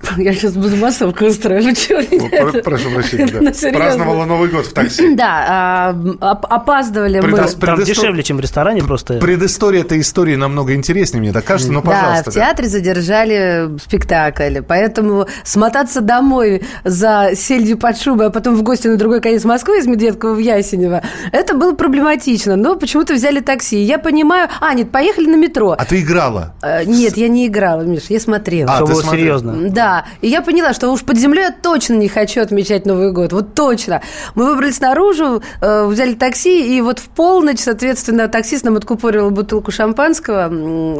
[0.16, 3.78] Я сейчас буду массовку это- Прошу прощения, Ну, да.
[3.78, 5.14] Праздновала Новый год в такси.
[5.14, 7.36] Да, а, оп- опаздывали мы.
[7.60, 9.18] Там дешевле, чем в ресторане просто.
[9.18, 11.72] Предыстория этой истории намного интереснее, мне так кажется.
[11.72, 12.30] Да, пожалуйста.
[12.30, 18.88] в театре задержали спектакль, поэтому смотаться домой за сельдью под шубой, а потом в гости
[18.88, 23.78] на другой конец Москвы из Медведкова в Ясенево, это было проблематично, но почему-то взяли такси.
[23.80, 24.48] Я понимаю...
[24.60, 25.74] А, нет, поехали на метро.
[25.78, 26.54] А ты играла?
[26.62, 28.70] Э, Нет, я не играла, Миш, я смотрела.
[28.72, 29.70] А, ты серьезно.
[29.70, 29.87] Да,
[30.20, 33.54] и я поняла, что уж под землей я точно не хочу отмечать Новый год, вот
[33.54, 34.02] точно.
[34.34, 39.70] Мы выбрались наружу, э, взяли такси, и вот в полночь, соответственно, таксист нам откупорил бутылку
[39.70, 40.52] шампанского,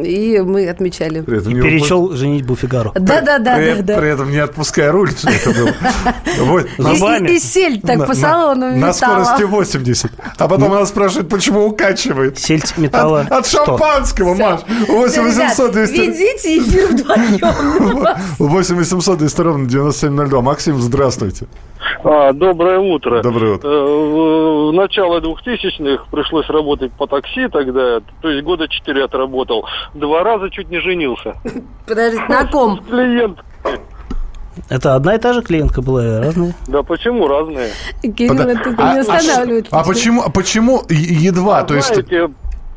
[0.03, 1.21] и мы отмечали.
[1.21, 2.91] При этом И перечел «Женитьбу Фигаро».
[2.93, 3.99] Да-да-да, при, да, да.
[3.99, 5.73] при этом не отпуская руль, что это было.
[6.39, 6.67] Вот.
[6.77, 7.39] И-.
[7.39, 10.11] И, так На- по салону На скорости 80.
[10.37, 12.39] А потом она спрашивает, почему укачивает.
[12.39, 13.27] Сельдь металла.
[13.29, 14.33] От, шампанского.
[14.33, 14.61] Маш.
[14.87, 15.93] 8 Ребят, 800 200.
[15.93, 18.17] Ведите эфир вдвоем.
[18.37, 20.41] 8 800 200 ровно 9702.
[20.41, 21.47] Максим, здравствуйте.
[22.03, 23.21] А, доброе утро.
[23.21, 23.67] Доброе утро.
[23.67, 29.65] Э, В начало 2000-х пришлось работать по такси тогда, то есть года четыре отработал.
[29.93, 31.33] Два раза чуть не женился.
[31.87, 32.79] Подождите, на ком?
[32.83, 33.39] Клиент.
[34.69, 36.53] Это одна и та же клиентка была, разные?
[36.67, 37.69] Да почему разные?
[38.01, 39.67] Кирилл, это а- не а останавливает.
[39.71, 41.63] А почему, а почему едва?
[41.63, 42.29] То есть Знаете,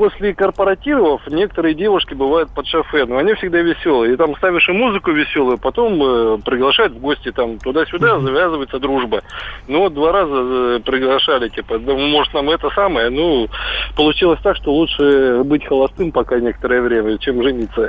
[0.02, 4.14] после корпоративов некоторые девушки бывают под шофе, но они всегда веселые.
[4.14, 9.22] И там ставишь им музыку веселую, потом э, приглашают в гости там туда-сюда, завязывается дружба.
[9.68, 13.46] Ну вот два раза э, приглашали, типа, ну, может нам это самое, ну,
[13.94, 17.88] получилось так, что лучше быть холостым пока некоторое время, чем жениться.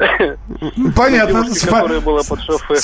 [0.96, 1.42] понятно.
[1.46, 2.76] Девушки, Спа- которая была под шофе.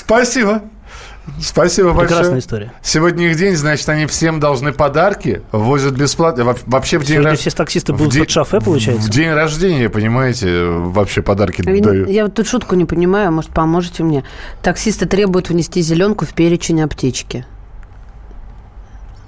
[1.40, 1.44] Спасибо.
[1.44, 2.08] Спасибо большое.
[2.08, 2.74] Прекрасная история.
[2.82, 6.44] Сегодня их день, значит, они всем должны подарки, возят бесплатно.
[6.44, 9.08] Во- Вообще в день Сегодня рож- все таксисты в будут день- под шофе, получается?
[9.08, 12.10] В день рождения, понимаете, вообще подарки Я, дают.
[12.10, 14.24] я вот тут шутку не понимаю, может, поможете мне.
[14.64, 17.46] Таксисты требуют внести зеленку в перечень аптечки.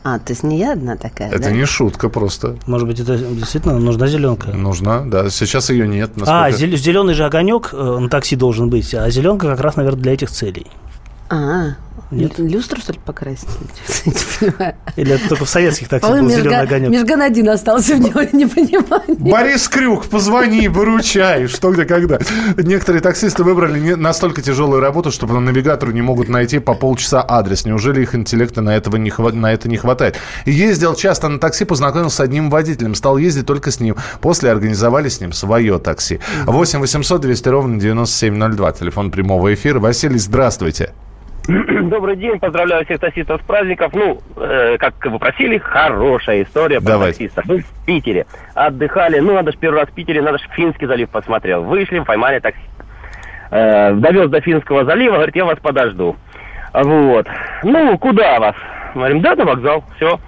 [0.03, 1.51] А, то есть не я одна такая, Это да?
[1.51, 2.55] не шутка просто.
[2.65, 4.47] Может быть, это действительно нужна зеленка?
[4.49, 5.29] Нужна, да.
[5.29, 6.09] Сейчас ее нет.
[6.25, 10.01] А, насколько- зеленый же огонек э, на такси должен быть, а зеленка как раз, наверное,
[10.01, 10.65] для этих целей.
[11.33, 11.75] А,
[12.11, 12.37] Нет?
[12.39, 13.47] люстру, что ли, покрасить?
[14.05, 14.75] Не понимаю.
[14.97, 16.89] Или это только в советских такси был зеленый огонек?
[16.89, 19.01] Межган один остался в него, не понимаю.
[19.17, 22.19] Борис Крюк, позвони, выручай, что где, когда.
[22.57, 27.25] Некоторые таксисты выбрали не- настолько тяжелую работу, что по навигатору не могут найти по полчаса
[27.25, 27.63] адрес.
[27.63, 30.17] Неужели их интеллекта на, этого не на это не хватает?
[30.45, 33.95] Ездил часто на такси, познакомился с одним водителем, стал ездить только с ним.
[34.19, 36.19] После организовали с ним свое такси.
[36.45, 39.79] 8 800 200 ровно 9702, телефон прямого эфира.
[39.79, 40.91] Василий, здравствуйте.
[41.47, 43.93] Добрый день, поздравляю всех таксистов с праздников.
[43.93, 47.07] Ну, э, как вы просили, хорошая история про Давай.
[47.09, 47.45] таксистов.
[47.45, 49.19] Мы в Питере отдыхали.
[49.19, 51.63] Ну, надо же первый раз в Питере, надо же Финский залив посмотрел.
[51.63, 52.61] Вышли, поймали такси.
[53.49, 56.15] Э, довез до Финского залива, говорит, я вас подожду.
[56.73, 57.27] Вот.
[57.63, 58.55] Ну, куда вас?
[58.93, 60.19] Говорим, да, на вокзал, все.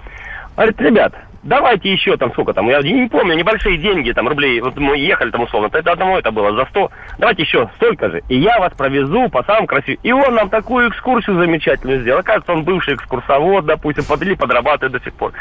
[0.56, 4.76] Говорит, ребят, давайте еще там сколько там, я не помню, небольшие деньги, там рублей, вот
[4.76, 8.38] мы ехали там условно, это одному это было за 100, давайте еще столько же, и
[8.38, 10.00] я вас провезу по самым красивым.
[10.02, 12.22] И он нам такую экскурсию замечательную сделал.
[12.22, 15.32] Кажется, он бывший экскурсовод, допустим, подли подрабатывает до сих пор.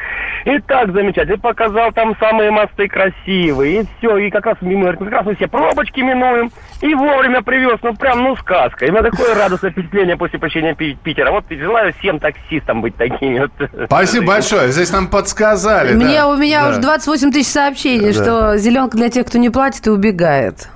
[0.45, 4.99] И так замечательно, и показал там самые мосты красивые, и все, и как раз говорит,
[4.99, 8.85] как раз мы все пробочки минуем, и вовремя привез, ну прям, ну сказка.
[8.85, 11.31] И у меня такое радостное впечатление после посещения Пи- Питера.
[11.31, 13.49] Вот желаю всем таксистам быть такими.
[13.85, 14.69] Спасибо большое.
[14.69, 15.92] Здесь нам подсказали.
[15.95, 16.27] Мне, да.
[16.27, 16.69] у меня Да.
[16.69, 18.23] уже 28 тысяч сообщений, Да.
[18.23, 20.67] что зеленка для тех, кто не платит и убегает.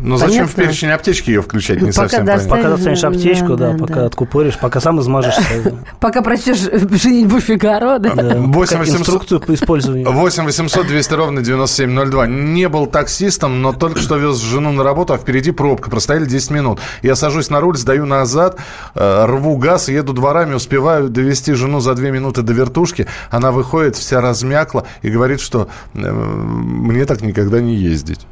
[0.00, 0.62] Но зачем в Понятно?
[0.62, 2.50] перечень аптечки ее включать, не Ну, пока совсем достанешь.
[2.50, 2.70] понятно.
[2.70, 4.06] Пока достанешь аптечку, Да, да, да, пока да.
[4.06, 5.42] откупоришь, пока сам измажешься.
[6.00, 8.14] Пока прочтешь «Женитьбу Фигаро», да?
[8.14, 8.36] да.
[8.36, 10.10] 8 Как 800 инструкцию по использованию.
[10.10, 12.26] 8 800 200 ровно 9702.
[12.28, 15.90] Не был таксистом, но только что вез жену на работу, а впереди пробка.
[15.90, 16.78] Простояли 10 минут.
[17.02, 18.58] Я сажусь на руль, сдаю назад,
[18.94, 23.06] э, рву газ, еду дворами, успеваю довести жену за 2 минуты до вертушки.
[23.30, 28.26] Она выходит, вся размякла и говорит, что э, мне так никогда не ездить.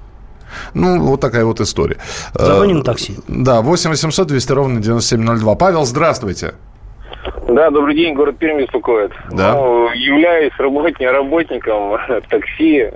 [0.75, 1.97] Ну, вот такая вот история.
[2.35, 3.14] Зато Э, на такси.
[3.29, 5.55] Да, 8 800 200 ровно 9702.
[5.55, 6.55] Павел, здравствуйте.
[7.49, 9.12] Да, добрый день, город Пермь беспокоит.
[9.31, 9.55] Да.
[9.55, 12.90] Ну, являюсь работником, работником такси.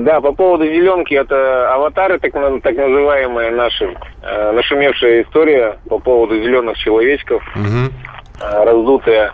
[0.00, 5.98] Да, по поводу зеленки, это аватары, так, на- так называемые наши, э, нашумевшая история по
[5.98, 7.92] поводу зеленых человечков, Мгм.
[8.40, 9.32] э, раздутые.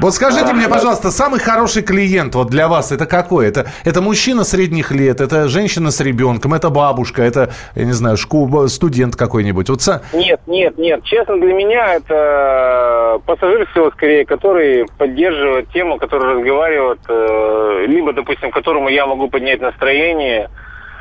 [0.00, 3.48] Вот скажите А, мне, пожалуйста, самый хороший клиент вот для вас это какой?
[3.48, 8.16] Это, это мужчина средних лет, это женщина с ребенком, это бабушка, это, я не знаю,
[8.16, 9.68] шку, студент какой-нибудь.
[9.68, 11.02] Вот са- Нет, нет, нет.
[11.02, 18.52] Честно, для меня это пассажир всего скорее, который поддерживает тему, который разговаривает, э, либо, допустим,
[18.52, 20.48] которому я могу поднять настроение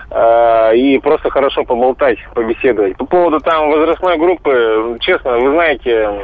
[0.10, 2.98] э, и просто хорошо поболтать, побеседовать.
[2.98, 6.20] По поводу там возрастной группы, честно, вы знаете, э,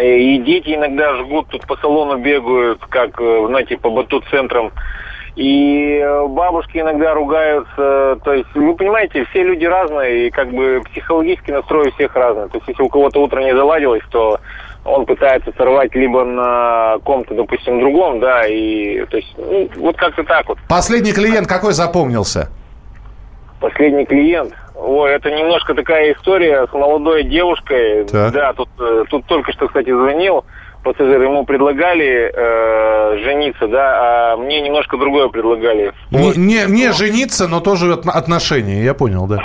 [0.00, 4.70] и дети иногда жгут, тут по салону бегают, как, э, знаете, по батут-центрам.
[5.34, 8.18] И э, бабушки иногда ругаются.
[8.24, 12.48] То есть, вы понимаете, все люди разные, и как бы психологический настрой у всех разный.
[12.48, 14.38] То есть, если у кого-то утро не заладилось, то
[14.84, 20.24] он пытается сорвать либо на ком-то, допустим, другом, да, и то есть, ну, вот как-то
[20.24, 20.58] так вот.
[20.68, 22.50] Последний клиент какой запомнился?
[23.60, 24.52] Последний клиент.
[24.74, 28.04] Ой, это немножко такая история с молодой девушкой.
[28.04, 28.32] Так.
[28.32, 30.44] Да, тут, э, тут только что, кстати, звонил
[30.82, 31.22] пассажир.
[31.22, 35.92] Ему предлагали э, жениться, да, а мне немножко другое предлагали.
[36.10, 39.36] Не, не, не жениться, но тоже от- отношения, я понял, да.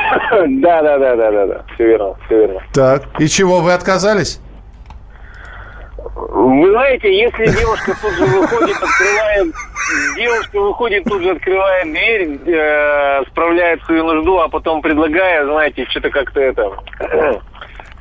[0.48, 1.66] Да, да, да, да, да, да.
[1.76, 2.62] Все верно, все верно.
[2.74, 4.40] Так, и чего, вы отказались?
[6.16, 9.54] Вы знаете, если девушка тут же выходит, открывает,
[10.16, 16.10] девушка выходит тут же открывает дверь, э, справляет свою нужду, а потом предлагая, знаете, что-то
[16.10, 16.72] как-то это,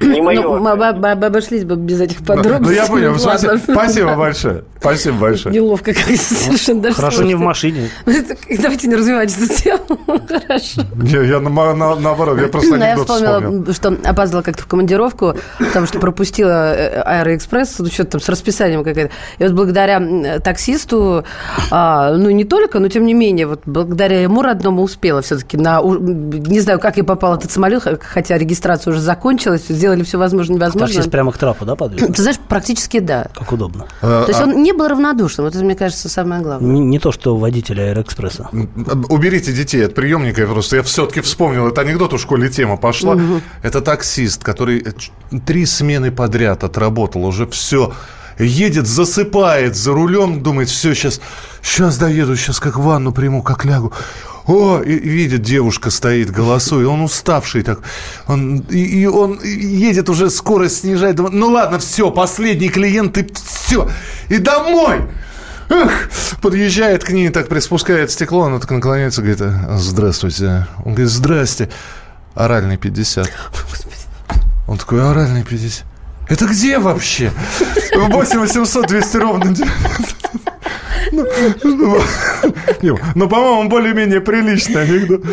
[0.00, 0.42] Не мое.
[0.42, 2.76] Ну, мы об- об- обошлись бы без этих Ну, подробностей.
[2.76, 3.12] я понял.
[3.12, 3.18] Ладно.
[3.38, 4.64] Спасибо, спасибо большое.
[4.78, 5.54] Спасибо большое.
[5.54, 7.88] Неловко как совершенно даже Хорошо не в машине.
[8.04, 10.00] Давайте не развивать эту тему.
[10.28, 10.82] Хорошо.
[11.02, 13.74] Я, я на- на- наоборот, я просто Ну, я вспомнила, вспомнил.
[13.74, 18.84] что опаздывала как-то в командировку, потому что пропустила э, Аэроэкспресс, ну, что-то там с расписанием
[18.84, 19.10] какое-то.
[19.38, 21.24] И вот благодаря таксисту,
[21.70, 25.80] а, ну, не только, но тем не менее, вот благодаря ему родному успела все-таки на...
[25.82, 30.56] Не знаю, как я попала в этот самолет, хотя регистрация уже закончилась, сделали все возможное
[30.56, 30.88] невозможное.
[30.88, 32.08] Таксист прямо к трапу, да, подвел?
[32.12, 33.28] Ты знаешь, практически да.
[33.34, 33.86] Как удобно.
[34.02, 36.68] Э, То есть а- он не был равнодушным, вот это, мне кажется, самое главное.
[36.68, 38.48] Не, не то, что водитель Аэроэкспресса.
[39.08, 43.16] Уберите детей от приемника, я просто я все-таки вспомнил, это анекдот у школе тема пошла.
[43.62, 47.92] Это таксист, который э, три смены подряд отработал, уже все.
[48.38, 51.20] Едет, засыпает за рулем, думает, все, сейчас,
[51.62, 53.92] сейчас доеду, сейчас как ванну приму, как лягу.
[54.46, 57.80] О, и, и видит, девушка стоит, голосует, он уставший так,
[58.28, 63.26] он, и, и он едет уже, скорость снижает, думает, ну ладно, все, последний клиент, и
[63.34, 63.90] все,
[64.28, 65.08] и домой.
[65.68, 66.10] Эх,
[66.42, 70.68] подъезжает к ней, так приспускает стекло, она так наклоняется, говорит, «А, здравствуйте.
[70.84, 71.68] Он говорит, здрасте.
[72.36, 73.28] Оральный 50.
[74.68, 75.84] Он такой, оральный 50.
[76.28, 77.32] Это где вообще?
[77.94, 79.54] 8 800 200 ровно.
[81.12, 81.26] Ну,
[83.14, 85.24] ну, по-моему, более-менее приличный анекдот.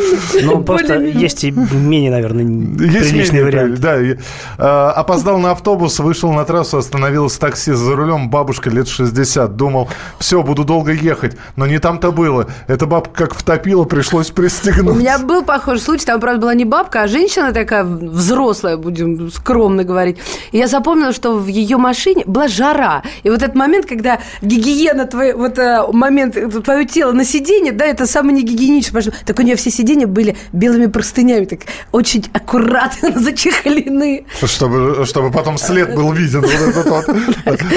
[0.42, 3.80] Ну, просто есть и менее, наверное, приличный вариант.
[3.80, 4.16] Да, э,
[4.58, 9.56] опоздал на автобус, вышел на трассу, остановилась такси за рулем, бабушка лет 60.
[9.56, 11.38] Думал, все, буду долго ехать.
[11.56, 12.48] Но не там-то было.
[12.68, 14.98] Эта бабка как втопила, пришлось У пристегнуть.
[14.98, 19.84] меня был похожий случай, там, правда, была не бабка, а женщина такая взрослая, будем скромно
[19.84, 20.18] говорить.
[20.52, 23.04] И я запомнила, что в ее машине была жара.
[23.24, 27.72] И вот этот момент, когда гигиена, твой, вот э, момент, э, твое тело на сиденье,
[27.72, 29.02] да, это самое негигиеничное.
[29.02, 31.60] потому что- Так у нее все сиденья были белыми простынями, так
[31.92, 34.26] очень аккуратно зачехлены.
[34.44, 36.42] Чтобы, чтобы потом след был виден.
[36.42, 37.06] Вот этот вот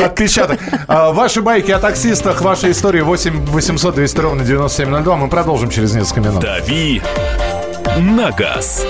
[0.05, 0.59] отпечаток.
[0.89, 5.17] А, Ваши байки о таксистах, ваши истории 8 800 200 ровно 9702.
[5.17, 6.41] Мы продолжим через несколько минут.
[6.41, 7.01] «Дави
[7.99, 8.85] на газ».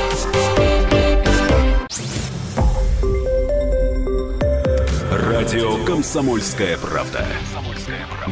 [5.10, 7.24] Радио «Комсомольская правда».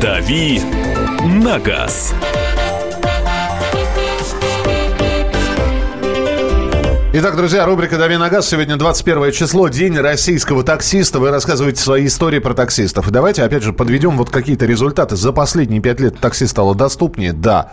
[0.00, 0.60] «Дави
[1.24, 2.14] на газ».
[7.10, 8.46] Итак, друзья, рубрика «Дави на газ».
[8.50, 11.18] Сегодня 21 число, день российского таксиста.
[11.18, 13.08] Вы рассказываете свои истории про таксистов.
[13.08, 15.16] И давайте, опять же, подведем вот какие-то результаты.
[15.16, 17.72] За последние пять лет такси стало доступнее, да.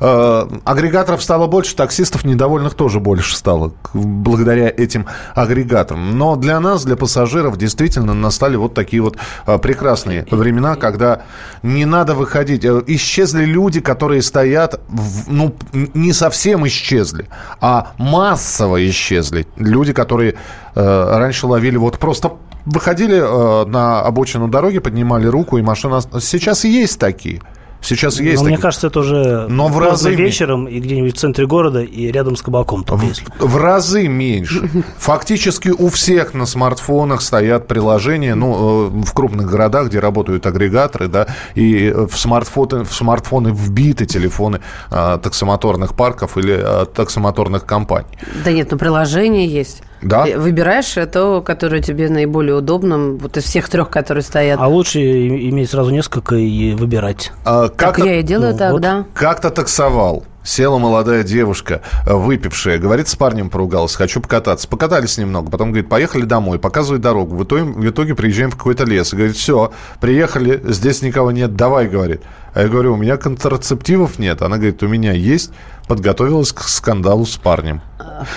[0.00, 6.18] Э, агрегаторов стало больше, таксистов недовольных тоже больше стало благодаря этим агрегаторам.
[6.18, 9.16] Но для нас, для пассажиров, действительно настали вот такие вот
[9.46, 11.22] э, прекрасные времена, когда
[11.62, 12.66] не надо выходить.
[12.66, 17.28] Э, Исчезли люди, которые стоят, в- ну, не совсем исчезли,
[17.62, 19.46] а массово исчезли.
[19.56, 20.34] Люди, которые
[20.74, 22.32] э, раньше ловили вот просто
[22.66, 26.00] выходили э, на обочину дороги, поднимали руку, и машина...
[26.20, 27.40] Сейчас есть такие.
[27.84, 28.62] Сейчас есть Но мне такие.
[28.62, 30.22] кажется, это уже Но в разы меньше.
[30.22, 32.82] вечером и где-нибудь в центре города и рядом с кабаком.
[32.82, 33.26] только если.
[33.38, 34.68] В разы меньше.
[34.98, 41.08] Фактически у всех на смартфонах стоят приложения, ну, э, в крупных городах, где работают агрегаторы,
[41.08, 48.08] да, и в смартфоны, в смартфоны вбиты телефоны э, таксомоторных парков или э, таксомоторных компаний.
[48.44, 49.82] Да нет, ну приложение есть.
[50.04, 50.26] Да?
[50.26, 54.60] И Выбираешь то, которое тебе наиболее удобно, вот из всех трех, которые стоят.
[54.60, 57.32] А лучше иметь сразу несколько и выбирать.
[57.44, 58.82] А, так как-то- я и делаю ну, так, вот.
[58.82, 59.04] да.
[59.14, 60.24] Как-то таксовал.
[60.44, 64.68] Села молодая девушка, э, выпившая, говорит, с парнем поругалась, хочу покататься.
[64.68, 67.34] Покатались немного, потом говорит, поехали домой, показывает дорогу.
[67.34, 69.14] В итоге, в итоге приезжаем в какой-то лес.
[69.14, 72.20] И говорит, все, приехали, здесь никого нет, давай, говорит.
[72.54, 74.40] А я говорю, у меня контрацептивов нет.
[74.40, 75.50] Она говорит, у меня есть.
[75.88, 77.82] Подготовилась к скандалу с парнем.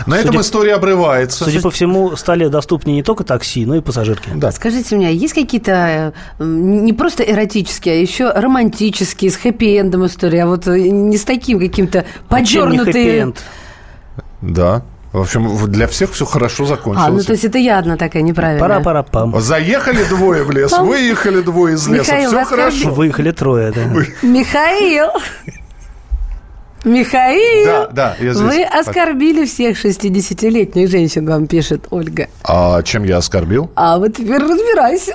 [0.08, 1.46] На этом Судя- история обрывается.
[1.46, 4.30] Судя по всему, стали доступнее не только такси, но и пассажирки.
[4.36, 4.52] Да.
[4.52, 10.68] Скажите мне, есть какие-то не просто эротические, а еще романтические, с хэппи-эндом истории, а вот
[10.68, 13.24] э, не с таким каким-то подернутые...
[13.24, 13.44] хэппи-энд?
[14.42, 14.84] Да.
[15.18, 17.08] В общем, для всех все хорошо закончилось.
[17.08, 18.62] А, ну то есть это я одна такая неправильная.
[18.62, 19.40] Пара-пара-пам.
[19.42, 20.88] Заехали двое в лес, Пам.
[20.88, 22.14] выехали двое из леса.
[22.14, 22.90] Михаил, все хорошо.
[22.92, 23.82] Выехали трое, да.
[24.22, 25.10] Михаил!
[26.88, 28.44] Михаил, Да, да, я здесь.
[28.44, 32.28] вы оскорбили всех 60-летних женщин, вам пишет Ольга.
[32.44, 33.70] А чем я оскорбил?
[33.76, 35.14] А вот теперь разбирайся.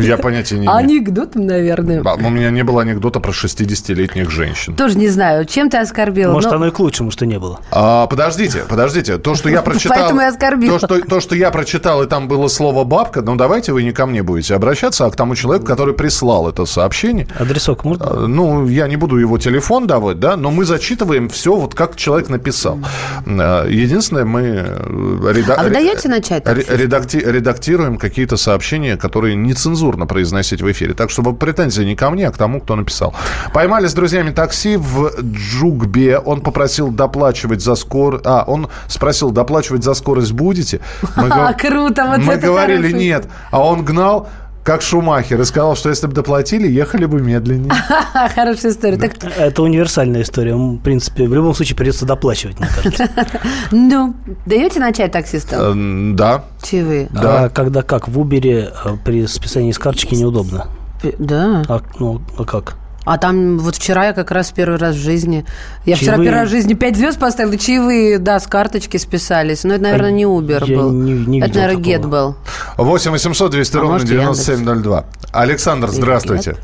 [0.00, 0.72] Я понятия не имею.
[0.76, 2.02] Анекдотом, наверное.
[2.02, 4.74] У меня не было анекдота про 60-летних женщин.
[4.76, 6.32] Тоже не знаю, чем ты оскорбил.
[6.32, 7.60] Может, но- оно и к лучшему, что не было.
[7.72, 9.18] А, подождите, подождите.
[9.18, 9.96] То, что я прочитал...
[9.98, 10.78] Поэтому и оскорбил.
[10.78, 13.92] То что, то, что я прочитал, и там было слово «бабка», ну, давайте вы не
[13.92, 17.26] ко мне будете обращаться, а к тому человеку, который прислал это сообщение.
[17.38, 18.06] Адресок можно?
[18.06, 21.96] А, Ну, я не буду его телефон давать, да, но мы зачитываем все вот как
[21.96, 22.78] человек написал.
[23.26, 24.40] А, Единственное, мы...
[24.40, 30.94] э, реда- А вы даете начать редакти- редактируем какие-то сообщения, которые нецензурно произносить в эфире.
[30.94, 33.14] Так, чтобы претензии не ко мне, а к тому, кто написал.
[33.54, 36.18] Поймали с друзьями такси в Джугбе.
[36.18, 38.24] Он попросил доплачивать за скорость...
[38.26, 40.80] А, он спросил, доплачивать за скорость будете?
[41.16, 42.98] Мы А, круто, вот Мы говорили хороший.
[42.98, 43.26] нет.
[43.50, 44.28] А он гнал
[44.64, 47.72] как Шумахер и сказал, что если бы доплатили, ехали бы медленнее.
[48.34, 48.96] Хорошая история.
[48.98, 50.54] Так, Это универсальная история.
[50.54, 53.08] В принципе, в любом случае придется доплачивать, мне кажется.
[53.70, 54.14] ну,
[54.46, 56.12] даете начать таксистам?
[56.12, 56.44] Э, Да.
[56.62, 57.08] Че вы?
[57.14, 58.08] А когда как?
[58.08, 60.66] В Uber э, при списании с карточки неудобно.
[61.02, 61.62] Пи- Да.
[61.68, 62.76] А, ну, а как?
[63.04, 65.44] А там вот вчера я как раз первый раз в жизни...
[65.86, 66.26] Я вчера Чаевые?
[66.28, 69.64] первый раз в жизни пять звезд поставила, чаевые, да, с карточки списались.
[69.64, 70.92] Но это, наверное, не Uber Я был.
[70.92, 72.36] не- не это, видел наверное, Get был.
[72.76, 75.04] 8 800 200 А ровно может, 9702.
[75.32, 76.50] Александр, здравствуйте.
[76.52, 76.54] Э,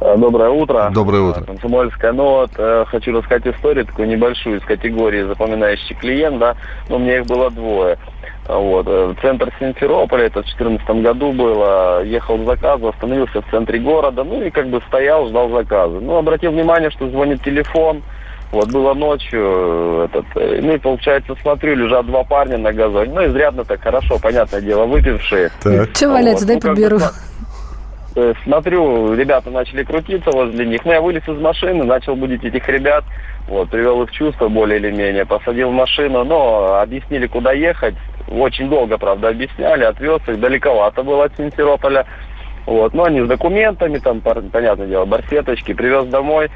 [0.00, 0.90] Доброе утро.
[0.92, 1.40] Доброе утро.
[1.40, 2.12] Э, Комсомольская.
[2.12, 6.54] Ну вот, э, хочу рассказать историю такую небольшую из категории запоминающий клиент, да.
[6.88, 7.96] Ну, у меня их было двое.
[8.46, 8.86] Вот.
[8.86, 13.78] э, В центр Симферополя, это в 2014 году было, ехал к заказу, остановился в центре
[13.78, 15.98] города, ну и как бы стоял, ждал заказа.
[16.00, 18.02] Ну, обратил внимание, что звонит телефон,
[18.52, 23.12] вот, было ночью, э, этот, э, ну и получается, смотрю, лежат два парня на газоне,
[23.12, 25.50] ну, изрядно так хорошо, понятное дело, выпившие.
[25.62, 25.92] Так.
[25.94, 26.98] Че валяется, Вот, дай ну, как бы поберу.
[27.00, 27.12] так.
[27.12, 28.05] Э,
[28.44, 30.84] Смотрю, ребята начали крутиться возле них.
[30.86, 33.04] Ну, я вылез из машины, начал будить этих ребят.
[33.46, 37.94] Вот, привел их в чувство более или менее, посадил в машину, но объяснили, куда ехать.
[38.28, 42.06] Очень долго, правда, объясняли, отвез их, далековато было от Симферополя.
[42.64, 46.50] Вот, ну, они с документами, там, понятное дело, барсеточки, привез домой.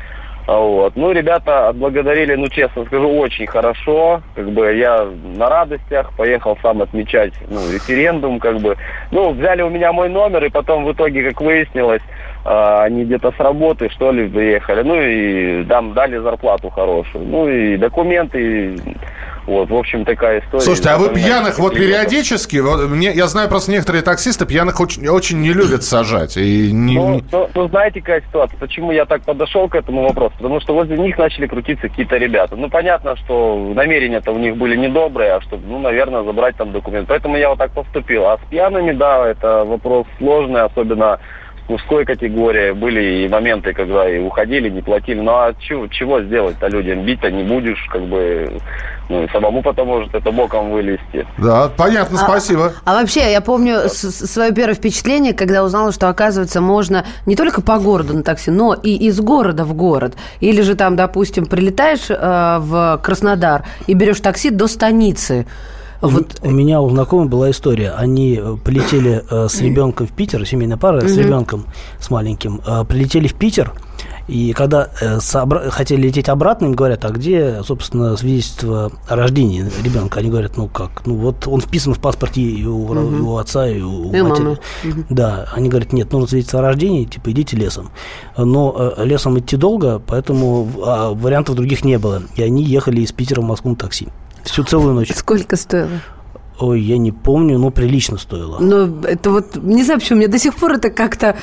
[0.46, 0.96] А Вот.
[0.96, 4.22] Ну, ребята отблагодарили, ну, честно скажу, очень хорошо.
[4.34, 8.76] Как бы я на радостях поехал сам отмечать, ну, референдум, как бы.
[9.10, 12.02] Ну, взяли у меня мой номер, и потом в итоге, как выяснилось,
[12.44, 14.82] а, они где-то с работы, что ли, приехали.
[14.82, 17.24] Ну, и там дали зарплату хорошую.
[17.26, 18.76] Ну, и документы, и
[19.50, 20.62] вот, в общем, такая история.
[20.62, 22.08] Слушайте, а вы пьяных вот клиентов.
[22.08, 26.36] периодически, вот мне, я знаю просто некоторые таксисты пьяных очень, очень не любят сажать.
[26.36, 28.58] И не, Ну, ну, ну, знаете, какая ситуация?
[28.58, 30.34] Почему я так подошел к этому вопросу?
[30.38, 32.54] Потому что возле них начали крутиться какие-то ребята.
[32.54, 37.08] Ну, понятно, что намерения-то у них были недобрые, а чтобы, ну, наверное, забрать там документ.
[37.08, 38.26] Поэтому я вот так поступил.
[38.26, 41.18] А с пьяными, да, это вопрос сложный, особенно
[41.70, 42.72] мужской категории.
[42.72, 45.20] Были и моменты, когда и уходили, не платили.
[45.20, 47.04] Ну, а чего, чего сделать-то людям?
[47.04, 48.60] Бить-то не будешь, как бы,
[49.08, 51.26] ну, и самому потом может это боком вылезти.
[51.38, 52.72] Да, понятно, спасибо.
[52.84, 57.36] А вообще, я помню с- с- свое первое впечатление, когда узнала, что, оказывается, можно не
[57.36, 60.14] только по городу на такси, но и из города в город.
[60.40, 65.46] Или же там, допустим, прилетаешь э, в Краснодар и берешь такси до станицы.
[66.00, 66.40] Вот.
[66.42, 67.90] У меня у знакомых была история.
[67.90, 71.66] Они э, полетели э, с ребенком в Питер, семейная пара с ребенком,
[71.98, 73.72] с маленьким, э, прилетели в Питер,
[74.30, 75.18] и когда э,
[75.70, 80.20] хотели лететь обратно, им говорят, а где, собственно, свидетельство о рождении ребенка?
[80.20, 83.18] Они говорят, ну как, ну вот он вписан в паспорте и у, Мгм.
[83.18, 84.44] и у отца, и у, И матери.
[84.44, 84.58] мамы.
[85.10, 87.90] Да, они говорят, нет, нужно свидетельство о рождении, типа идите лесом.
[88.36, 92.22] Но э, лесом идти долго, поэтому а, вариантов других не было.
[92.36, 94.08] И они ехали из Питера в Москву на такси.
[94.44, 95.12] Всю целую ночь.
[95.14, 95.88] Сколько стоило?
[96.58, 98.58] Ой, я не помню, но прилично стоило.
[98.60, 101.36] Ну, это вот, не знаю, почему, мне до сих пор это как-то...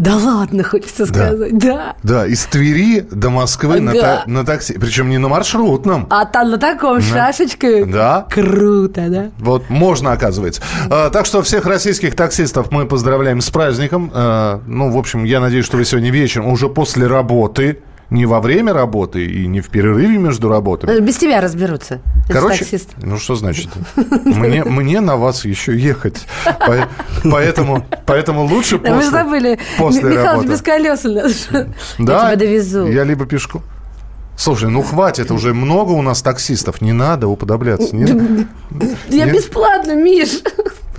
[0.00, 1.58] Да ладно, хочется сказать.
[1.58, 1.94] Да.
[2.02, 4.00] Да, из Твери до Москвы на, Ага.
[4.00, 4.72] та- на такси.
[4.78, 6.06] Причем не на маршрутном.
[6.08, 7.02] А там на таком Да.
[7.02, 7.84] шашечке.
[7.84, 8.26] Да.
[8.30, 9.30] Круто, да?
[9.38, 10.62] Вот можно, оказывается.
[10.88, 14.10] А, так что всех российских таксистов мы поздравляем с праздником.
[14.14, 17.80] А, ну, в общем, я надеюсь, что вы сегодня вечером, уже после работы,
[18.10, 20.98] не во время работы и не в перерыве между работами.
[21.00, 22.00] Без тебя разберутся.
[22.28, 22.90] Короче, таксист.
[23.02, 23.68] ну что значит?
[24.24, 26.26] Мне, мне на вас еще ехать.
[26.44, 26.88] По-
[27.30, 29.58] Поэтому, поэтому лучше Да, мы после, забыли.
[29.78, 31.48] после Михалыч без колес у нас.
[31.98, 32.86] Да, Я тебя довезу.
[32.86, 33.62] Я либо пешку.
[34.36, 37.94] Слушай, ну хватит, уже много у нас таксистов, не надо уподобляться.
[37.94, 38.46] Не-
[39.08, 39.34] Я Нет?
[39.34, 40.40] бесплатно, Миш.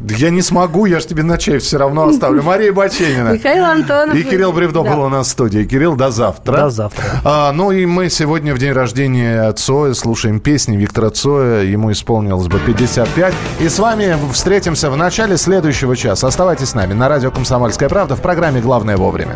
[0.03, 2.41] Да Я не смогу, я ж тебе на чай все равно оставлю.
[2.41, 3.29] Мария Баченина.
[3.29, 4.15] Михаил Антонов.
[4.15, 4.95] И Кирилл Бревдо Да.
[4.95, 5.63] был у нас в студии.
[5.63, 6.57] Кирилл, до завтра.
[6.57, 7.03] До завтра.
[7.23, 11.61] А, ну и мы сегодня в день рождения Цоя слушаем песни Виктора Цоя.
[11.63, 13.33] Ему исполнилось бы 55.
[13.59, 16.27] И с вами встретимся в начале следующего часа.
[16.27, 19.35] Оставайтесь с нами на радио «Комсомольская правда» в программе «Главное вовремя».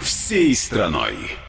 [0.31, 1.40] всей страной.